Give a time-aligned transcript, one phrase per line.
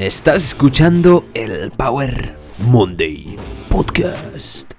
[0.00, 2.34] Estás escuchando el Power
[2.66, 3.36] Monday
[3.68, 4.72] Podcast.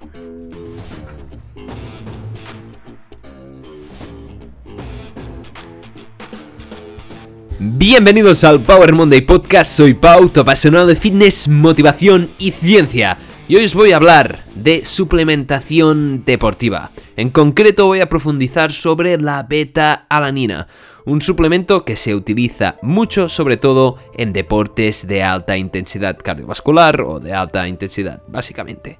[7.59, 13.19] Bienvenidos al Power Monday Podcast, soy Pau, tu apasionado de fitness, motivación y ciencia.
[13.47, 16.89] Y hoy os voy a hablar de suplementación deportiva.
[17.15, 20.67] En concreto voy a profundizar sobre la beta-alanina,
[21.05, 27.19] un suplemento que se utiliza mucho sobre todo en deportes de alta intensidad cardiovascular o
[27.19, 28.99] de alta intensidad, básicamente.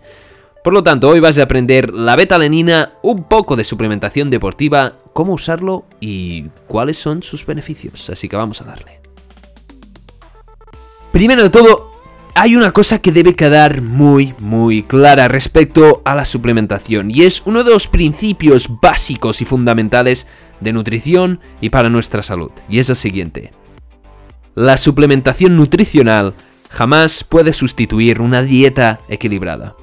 [0.64, 5.34] Por lo tanto, hoy vas a aprender la beta-alanina, un poco de suplementación deportiva, cómo
[5.34, 8.10] usarlo y cuáles son sus beneficios.
[8.12, 9.02] Así que vamos a darle.
[11.12, 11.91] Primero de todo,
[12.36, 17.42] hay una cosa que debe quedar muy, muy clara respecto a la suplementación y es
[17.46, 20.28] uno de los principios básicos y fundamentales
[20.60, 23.52] de nutrición y para nuestra salud, y es el siguiente.
[24.56, 26.34] La suplementación nutricional
[26.70, 29.76] jamás puede sustituir una dieta equilibrada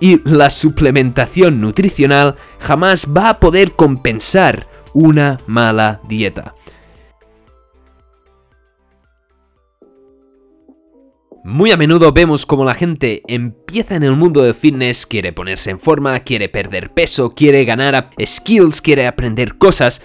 [0.00, 6.54] y la suplementación nutricional jamás va a poder compensar una mala dieta.
[11.44, 15.70] Muy a menudo vemos como la gente empieza en el mundo del fitness, quiere ponerse
[15.70, 20.02] en forma, quiere perder peso, quiere ganar skills, quiere aprender cosas,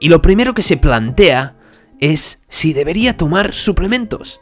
[0.00, 1.56] y lo primero que se plantea
[2.00, 4.40] es si debería tomar suplementos.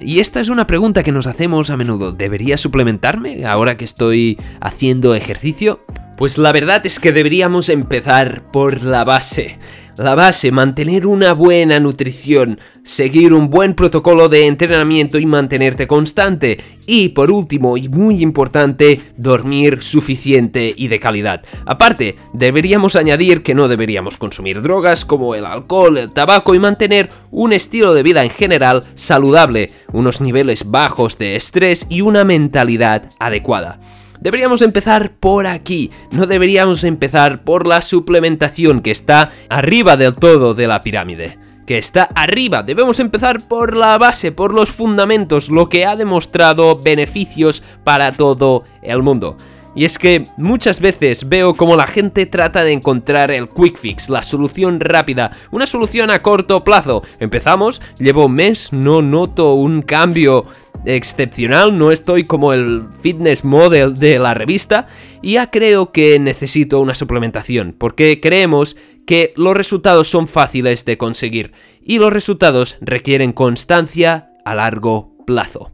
[0.00, 2.12] Y esta es una pregunta que nos hacemos a menudo.
[2.12, 5.84] ¿Debería suplementarme ahora que estoy haciendo ejercicio?
[6.16, 9.58] Pues la verdad es que deberíamos empezar por la base.
[9.98, 16.58] La base, mantener una buena nutrición, seguir un buen protocolo de entrenamiento y mantenerte constante.
[16.86, 21.42] Y por último, y muy importante, dormir suficiente y de calidad.
[21.66, 27.10] Aparte, deberíamos añadir que no deberíamos consumir drogas como el alcohol, el tabaco y mantener
[27.30, 33.10] un estilo de vida en general saludable, unos niveles bajos de estrés y una mentalidad
[33.18, 33.78] adecuada.
[34.22, 40.54] Deberíamos empezar por aquí, no deberíamos empezar por la suplementación que está arriba del todo
[40.54, 41.40] de la pirámide.
[41.66, 46.80] Que está arriba, debemos empezar por la base, por los fundamentos, lo que ha demostrado
[46.80, 49.38] beneficios para todo el mundo.
[49.74, 54.08] Y es que muchas veces veo como la gente trata de encontrar el quick fix,
[54.10, 57.02] la solución rápida, una solución a corto plazo.
[57.18, 60.46] Empezamos, llevo un mes, no noto un cambio
[60.84, 64.86] excepcional, no estoy como el fitness model de la revista
[65.20, 68.76] y ya creo que necesito una suplementación, porque creemos
[69.06, 75.72] que los resultados son fáciles de conseguir y los resultados requieren constancia a largo plazo.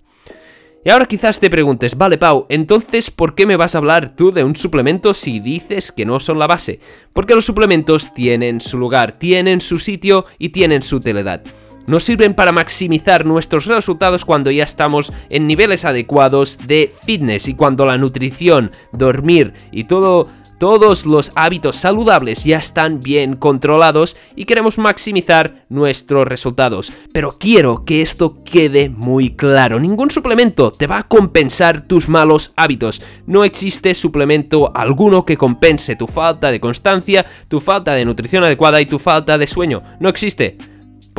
[0.85, 4.31] Y ahora quizás te preguntes, vale Pau, entonces ¿por qué me vas a hablar tú
[4.31, 6.81] de un suplemento si dices que no son la base?
[7.13, 11.43] Porque los suplementos tienen su lugar, tienen su sitio y tienen su utilidad
[11.89, 17.55] nos sirven para maximizar nuestros resultados cuando ya estamos en niveles adecuados de fitness y
[17.55, 20.29] cuando la nutrición, dormir y todo
[20.59, 26.93] todos los hábitos saludables ya están bien controlados y queremos maximizar nuestros resultados.
[27.13, 29.79] Pero quiero que esto quede muy claro.
[29.79, 33.01] Ningún suplemento te va a compensar tus malos hábitos.
[33.27, 38.81] No existe suplemento alguno que compense tu falta de constancia, tu falta de nutrición adecuada
[38.81, 39.85] y tu falta de sueño.
[40.01, 40.59] No existe.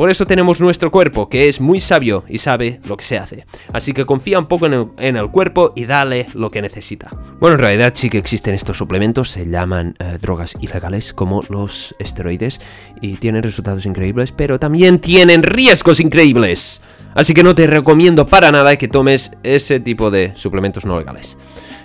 [0.00, 3.44] Por eso tenemos nuestro cuerpo, que es muy sabio y sabe lo que se hace.
[3.70, 7.14] Así que confía un poco en el, cuerpo y dale lo que necesita.
[7.38, 11.94] Bueno, en realidad sí que existen estos suplementos, se llaman eh, drogas ilegales como los
[11.98, 12.62] esteroides
[13.02, 16.80] y tienen resultados increíbles, pero también tienen riesgos increíbles.
[17.14, 21.36] Así que no te recomiendo para nada que tomes ese tipo de suplementos no legales.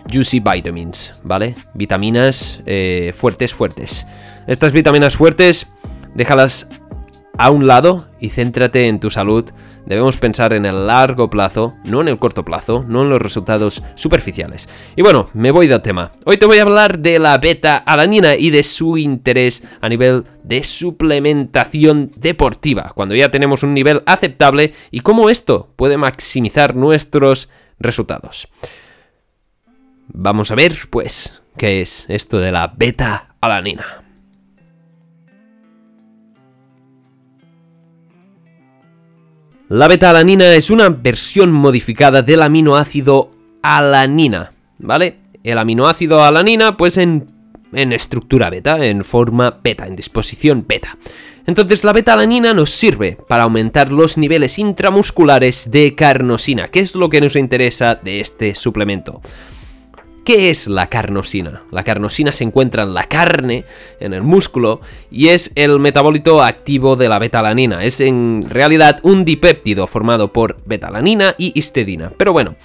[0.09, 1.53] Juicy Vitamins, ¿vale?
[1.73, 4.07] Vitaminas eh, fuertes, fuertes.
[4.47, 5.67] Estas vitaminas fuertes,
[6.13, 6.69] déjalas
[7.37, 9.45] a un lado y céntrate en tu salud.
[9.85, 13.83] Debemos pensar en el largo plazo, no en el corto plazo, no en los resultados
[13.95, 14.67] superficiales.
[14.95, 16.11] Y bueno, me voy del tema.
[16.25, 20.63] Hoy te voy a hablar de la beta-alanina y de su interés a nivel de
[20.63, 27.49] suplementación deportiva, cuando ya tenemos un nivel aceptable y cómo esto puede maximizar nuestros
[27.79, 28.47] resultados.
[30.07, 34.04] Vamos a ver, pues, qué es esto de la beta-alanina.
[39.75, 43.31] La beta-alanina es una versión modificada del aminoácido
[43.61, 45.17] alanina, ¿vale?
[45.43, 47.27] El aminoácido alanina, pues en,
[47.73, 50.97] en estructura beta, en forma beta, en disposición beta.
[51.45, 57.09] Entonces la beta-alanina nos sirve para aumentar los niveles intramusculares de carnosina, que es lo
[57.09, 59.21] que nos interesa de este suplemento.
[60.25, 61.65] ¿Qué es la carnosina?
[61.69, 63.63] La carnosina se encuentra en la carne,
[63.99, 64.81] en el músculo,
[65.11, 67.83] y es el metabólito activo de la betalanina.
[67.83, 72.11] Es en realidad un dipéptido formado por betalanina y histidina.
[72.17, 72.55] Pero bueno,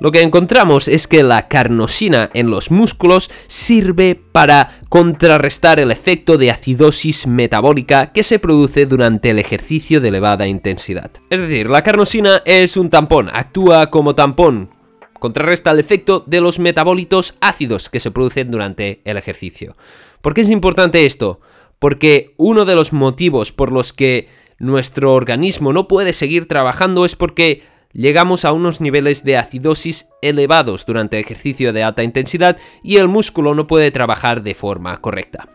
[0.00, 6.36] lo que encontramos es que la carnosina en los músculos sirve para contrarrestar el efecto
[6.38, 11.12] de acidosis metabólica que se produce durante el ejercicio de elevada intensidad.
[11.30, 14.70] Es decir, la carnosina es un tampón, actúa como tampón,
[15.18, 19.76] contrarresta el efecto de los metabolitos ácidos que se producen durante el ejercicio.
[20.20, 21.40] ¿Por qué es importante esto?
[21.78, 24.28] Porque uno de los motivos por los que
[24.58, 30.86] nuestro organismo no puede seguir trabajando es porque llegamos a unos niveles de acidosis elevados
[30.86, 35.48] durante el ejercicio de alta intensidad y el músculo no puede trabajar de forma correcta.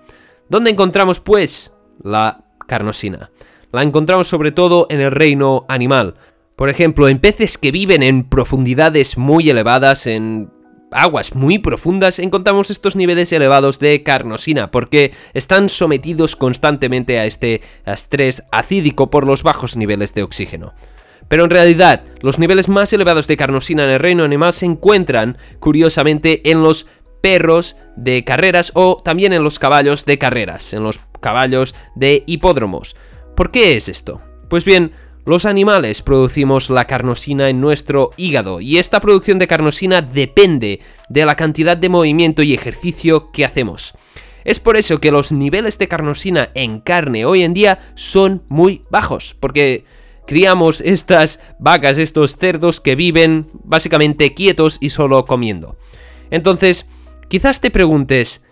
[0.50, 1.74] ¿Dónde encontramos pues
[2.04, 3.32] la carnosina?
[3.72, 6.16] La encontramos sobre todo en el reino animal.
[6.62, 10.52] Por ejemplo, en peces que viven en profundidades muy elevadas, en
[10.92, 17.62] aguas muy profundas, encontramos estos niveles elevados de carnosina, porque están sometidos constantemente a este
[17.84, 20.76] estrés acídico por los bajos niveles de oxígeno.
[21.28, 25.40] Pero en realidad, los niveles más elevados de carnosina en el reino animal se encuentran,
[25.60, 26.86] curiosamente, en los
[27.24, 32.96] perros de carreras o también en los caballos de carreras, en los caballos de hipódromos.
[33.36, 34.22] ¿Por qué es esto?
[34.48, 34.92] Pues bien,
[35.26, 40.80] los animales producimos la carnosina en nuestro hígado y esta producción de carnosina depende
[41.10, 43.94] de la cantidad de movimiento y ejercicio que hacemos.
[44.44, 48.84] Es por eso que los niveles de carnosina en carne hoy en día son muy
[48.90, 49.86] bajos, porque
[50.26, 55.78] criamos estas vacas, estos cerdos que viven básicamente quietos y solo comiendo.
[56.32, 56.88] Entonces,
[57.28, 58.44] quizás te preguntes,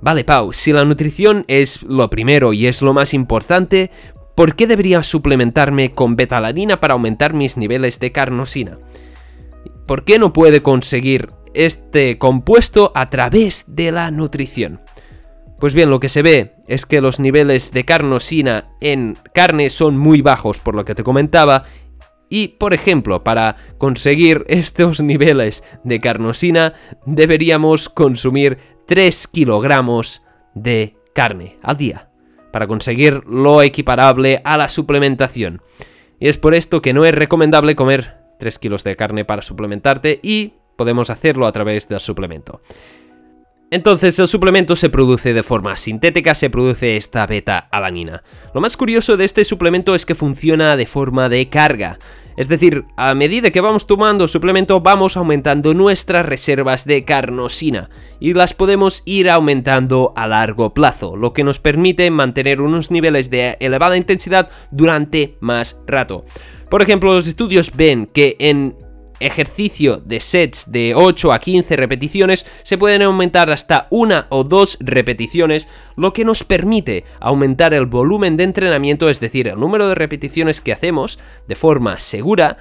[0.00, 3.90] vale Pau, si la nutrición es lo primero y es lo más importante,
[4.34, 8.78] ¿por qué debería suplementarme con betalanina para aumentar mis niveles de carnosina?
[9.86, 14.80] ¿Por qué no puede conseguir este compuesto a través de la nutrición?
[15.60, 19.96] Pues bien, lo que se ve es que los niveles de carnosina en carne son
[19.96, 21.64] muy bajos, por lo que te comentaba,
[22.28, 26.74] y, por ejemplo, para conseguir estos niveles de carnosina
[27.06, 30.22] deberíamos consumir 3 kilogramos
[30.54, 32.10] de carne al día,
[32.54, 35.60] para conseguir lo equiparable a la suplementación.
[36.20, 40.20] Y es por esto que no es recomendable comer 3 kilos de carne para suplementarte
[40.22, 42.60] y podemos hacerlo a través del suplemento.
[43.74, 48.22] Entonces el suplemento se produce de forma sintética, se produce esta beta-alanina.
[48.54, 51.98] Lo más curioso de este suplemento es que funciona de forma de carga.
[52.36, 57.90] Es decir, a medida que vamos tomando suplemento vamos aumentando nuestras reservas de carnosina
[58.20, 63.28] y las podemos ir aumentando a largo plazo, lo que nos permite mantener unos niveles
[63.28, 66.24] de elevada intensidad durante más rato.
[66.70, 68.76] Por ejemplo, los estudios ven que en
[69.20, 74.78] ejercicio de sets de 8 a 15 repeticiones se pueden aumentar hasta una o dos
[74.80, 79.94] repeticiones, lo que nos permite aumentar el volumen de entrenamiento, es decir, el número de
[79.94, 81.18] repeticiones que hacemos
[81.48, 82.58] de forma segura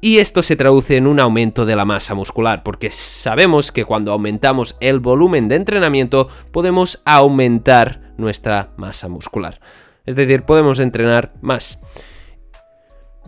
[0.00, 4.12] y esto se traduce en un aumento de la masa muscular, porque sabemos que cuando
[4.12, 9.60] aumentamos el volumen de entrenamiento podemos aumentar nuestra masa muscular.
[10.06, 11.80] Es decir, podemos entrenar más.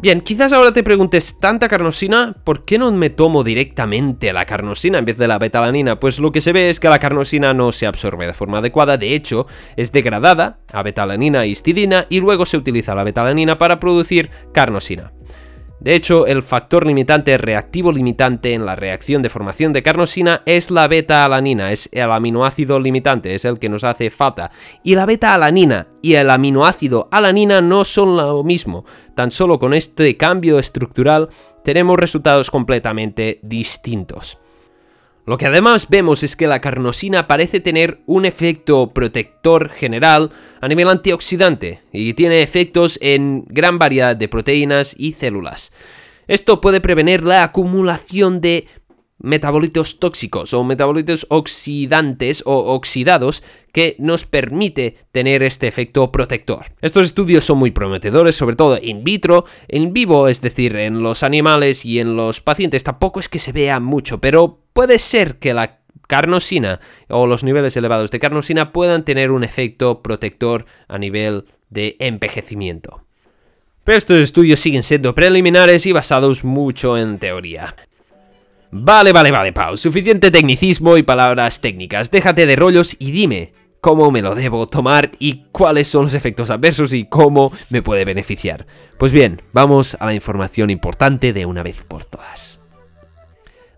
[0.02, 2.34] Bien, quizás ahora te preguntes, ¿tanta carnosina?
[2.42, 6.00] ¿Por qué no me tomo directamente la carnosina en vez de la betalanina?
[6.00, 8.96] Pues lo que se ve es que la carnosina no se absorbe de forma adecuada,
[8.96, 13.78] de hecho, es degradada a betalanina y histidina y luego se utiliza la betalanina para
[13.78, 15.12] producir carnosina.
[15.80, 20.70] De hecho, el factor limitante reactivo limitante en la reacción de formación de carnosina es
[20.70, 24.50] la beta-alanina, es el aminoácido limitante, es el que nos hace falta.
[24.84, 28.84] Y la beta-alanina y el aminoácido alanina no son lo mismo.
[29.14, 31.30] Tan solo con este cambio estructural
[31.64, 34.38] tenemos resultados completamente distintos.
[35.26, 40.68] Lo que además vemos es que la carnosina parece tener un efecto protector general a
[40.68, 45.72] nivel antioxidante y tiene efectos en gran variedad de proteínas y células.
[46.26, 48.66] Esto puede prevenir la acumulación de
[49.22, 56.72] metabolitos tóxicos o metabolitos oxidantes o oxidados que nos permite tener este efecto protector.
[56.80, 61.22] Estos estudios son muy prometedores, sobre todo in vitro, en vivo, es decir, en los
[61.22, 65.54] animales y en los pacientes tampoco es que se vea mucho, pero puede ser que
[65.54, 71.46] la carnosina o los niveles elevados de carnosina puedan tener un efecto protector a nivel
[71.70, 73.04] de envejecimiento.
[73.84, 77.74] Pero estos estudios siguen siendo preliminares y basados mucho en teoría.
[78.72, 79.76] Vale, vale, vale, Pau.
[79.76, 82.10] Suficiente tecnicismo y palabras técnicas.
[82.10, 86.50] Déjate de rollos y dime cómo me lo debo tomar y cuáles son los efectos
[86.50, 88.66] adversos y cómo me puede beneficiar.
[88.98, 92.59] Pues bien, vamos a la información importante de una vez por todas.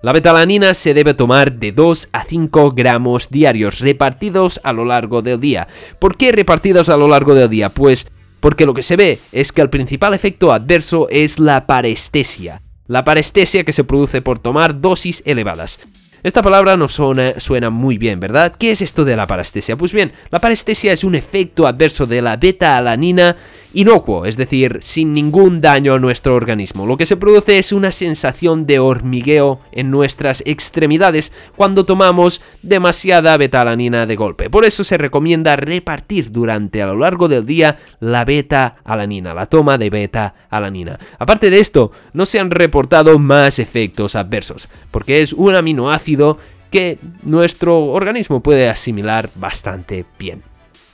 [0.02, 5.22] La betalanina se debe tomar de 2 a 5 gramos diarios repartidos a lo largo
[5.22, 5.68] del día.
[6.00, 7.68] ¿Por qué repartidos a lo largo del día?
[7.68, 8.08] Pues
[8.40, 12.62] porque lo que se ve es que el principal efecto adverso es la parestesia.
[12.88, 15.78] La parestesia que se produce por tomar dosis elevadas.
[16.24, 18.56] Esta palabra nos suena, suena, muy bien, ¿verdad?
[18.58, 19.76] ¿Qué es esto de la parestesia?
[19.76, 23.36] Pues bien, la parestesia es un efecto adverso de la beta-alanina
[23.74, 26.86] inocuo, es decir, sin ningún daño a nuestro organismo.
[26.86, 33.36] Lo que se produce es una sensación de hormigueo en nuestras extremidades cuando tomamos demasiada
[33.36, 34.50] beta-alanina de golpe.
[34.50, 39.78] Por eso se recomienda repartir durante a lo largo del día la beta-alanina, la toma
[39.78, 40.98] de beta-alanina.
[41.18, 46.38] Aparte de esto, no se han reportado más efectos adversos, porque es un aminoácido
[46.70, 50.42] que nuestro organismo puede asimilar bastante bien.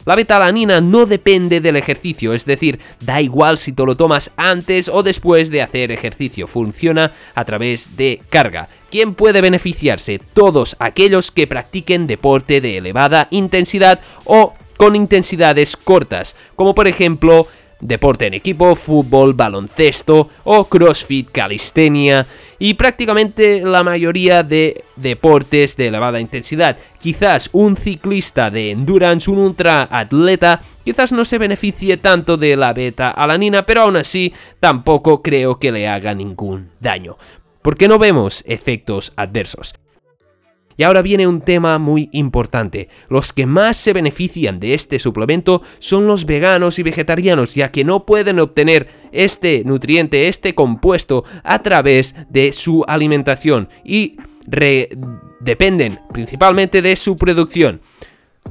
[0.04, 4.88] La betalanina no depende del ejercicio, es decir, da igual si te lo tomas antes
[4.88, 8.68] o después de hacer ejercicio, funciona a través de carga.
[8.90, 10.18] ¿Quién puede beneficiarse?
[10.18, 17.48] Todos aquellos que practiquen deporte de elevada intensidad o con intensidades cortas, como por ejemplo
[17.80, 22.26] deporte en equipo, fútbol, baloncesto o crossfit, calistenia
[22.58, 26.76] y prácticamente la mayoría de deportes de elevada intensidad.
[26.98, 32.72] Quizás un ciclista de endurance, un ultra atleta, quizás no se beneficie tanto de la
[32.72, 37.16] beta-alanina, pero aún así tampoco creo que le haga ningún daño.
[37.62, 39.74] Porque no vemos efectos adversos.
[40.78, 42.88] Y ahora viene un tema muy importante.
[43.10, 47.84] Los que más se benefician de este suplemento son los veganos y vegetarianos, ya que
[47.84, 54.18] no pueden obtener este nutriente, este compuesto, a través de su alimentación y
[55.40, 57.80] dependen principalmente de su producción.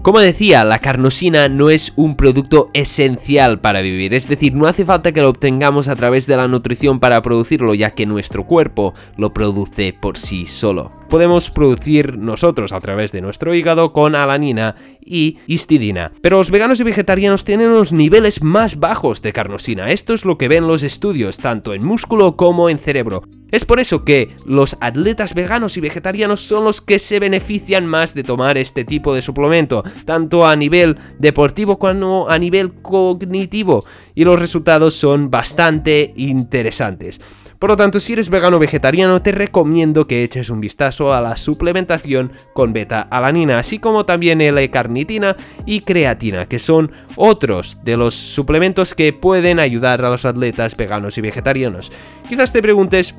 [0.01, 4.85] Como decía, la carnosina no es un producto esencial para vivir, es decir, no hace
[4.85, 8.93] falta que lo obtengamos a través de la nutrición para producirlo, ya que nuestro cuerpo
[9.17, 14.75] lo produce por sí solo podemos producir nosotros a través de nuestro hígado con alanina
[15.01, 16.11] y histidina.
[16.21, 19.91] Pero los veganos y vegetarianos tienen unos niveles más bajos de carnosina.
[19.91, 23.23] Esto es lo que ven los estudios, tanto en músculo como en cerebro.
[23.49, 28.13] Es por eso que los atletas veganos y vegetarianos son los que se benefician más
[28.13, 33.85] de tomar este tipo de suplemento, tanto a nivel deportivo como a nivel cognitivo,
[34.15, 37.21] y los resultados son bastante interesantes.
[37.59, 41.21] Por lo tanto, si eres vegano o vegetariano, te recomiendo que eches un vistazo a
[41.21, 45.35] la suplementación con beta-alanina, así como también L-carnitina
[45.65, 51.17] y creatina, que son otros de los suplementos que pueden ayudar a los atletas veganos
[51.17, 51.91] y vegetarianos.
[52.29, 53.15] Quizás te preguntes,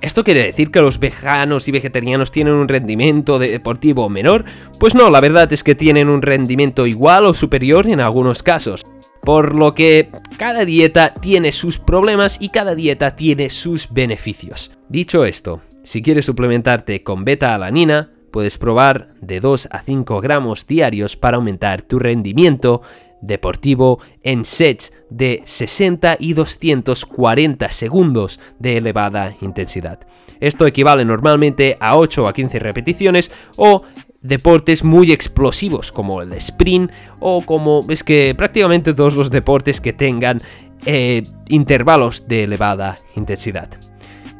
[0.00, 4.44] ¿Esto quiere decir que los veganos y vegetarianos tienen un rendimiento deportivo menor?
[4.78, 8.84] Pues no, la verdad es que tienen un rendimiento igual o superior en algunos casos.
[9.22, 14.72] Por lo que cada dieta tiene sus problemas y cada dieta tiene sus beneficios.
[14.88, 21.16] Dicho esto, si quieres suplementarte con beta-alanina, puedes probar de 2 a 5 gramos diarios
[21.16, 22.82] para aumentar tu rendimiento
[23.26, 30.00] deportivo en sets de 60 y 240 segundos de elevada intensidad.
[30.40, 33.82] Esto equivale normalmente a 8 a 15 repeticiones o
[34.20, 36.90] deportes muy explosivos como el sprint
[37.20, 40.42] o como es que prácticamente todos los deportes que tengan
[40.86, 43.68] eh, intervalos de elevada intensidad.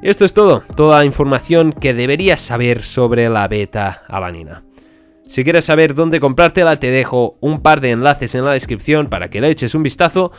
[0.02, 4.62] Esto es todo, toda la información que deberías saber sobre la beta-alanina.
[5.26, 9.30] Si quieres saber dónde comprártela, te dejo un par de enlaces en la descripción para
[9.30, 10.32] que le eches un vistazo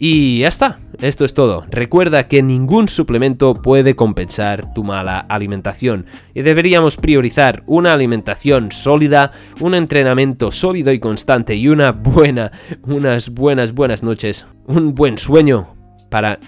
[0.00, 1.66] y ya está, esto es todo.
[1.70, 9.32] Recuerda que ningún suplemento puede compensar tu mala alimentación y deberíamos priorizar una alimentación sólida,
[9.58, 12.52] un entrenamiento sólido y constante y una buena,
[12.82, 15.74] unas buenas, buenas noches, un buen sueño
[16.10, 16.38] para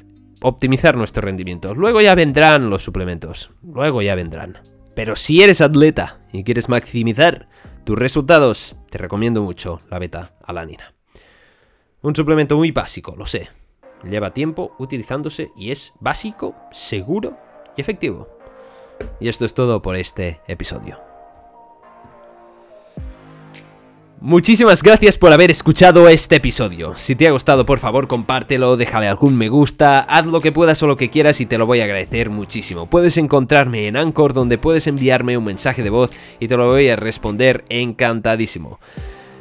[0.43, 1.75] optimizar nuestro rendimiento.
[1.75, 4.59] Luego ya vendrán los suplementos, luego ya vendrán.
[4.95, 7.49] Pero si eres atleta y quieres maximizar
[7.85, 10.95] tus resultados, te recomiendo mucho la beta alanina.
[12.03, 13.49] Un suplemento muy básico, lo sé.
[14.05, 17.37] Lleva tiempo utilizándose y es básico, seguro
[17.77, 18.29] y efectivo.
[19.19, 21.10] Y esto es todo por este episodio.
[24.23, 26.95] Muchísimas gracias por haber escuchado este episodio.
[26.95, 30.83] Si te ha gustado, por favor, compártelo, déjale algún me gusta, haz lo que puedas
[30.83, 32.85] o lo que quieras y te lo voy a agradecer muchísimo.
[32.85, 36.91] Puedes encontrarme en Anchor donde puedes enviarme un mensaje de voz y te lo voy
[36.91, 38.79] a responder encantadísimo.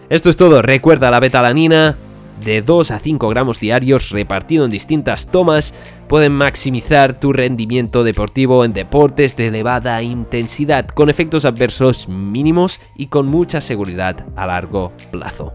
[0.10, 1.98] Esto es todo, recuerda la betalanina,
[2.44, 5.74] de 2 a 5 gramos diarios repartido en distintas tomas
[6.08, 13.08] pueden maximizar tu rendimiento deportivo en deportes de elevada intensidad, con efectos adversos mínimos y
[13.08, 15.54] con mucha seguridad a largo plazo.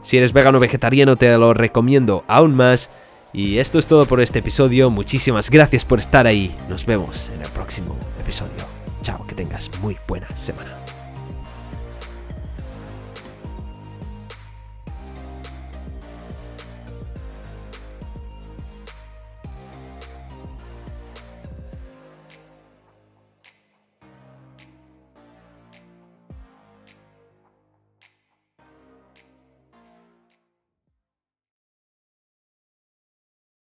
[0.00, 2.90] Si eres vegano o vegetariano te lo recomiendo aún más
[3.32, 4.90] Y esto es todo por este episodio.
[4.90, 6.52] Muchísimas gracias por estar ahí.
[6.68, 8.66] Nos vemos en el próximo episodio.
[9.02, 10.76] Chao, que tengas muy buena semana.